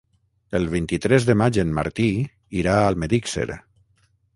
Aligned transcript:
El 0.59 0.65
vint-i-tres 0.71 1.29
de 1.29 1.37
maig 1.43 1.61
en 1.65 1.75
Martí 1.81 2.09
irà 2.65 2.77
a 2.79 2.91
Almedíxer. 2.95 3.51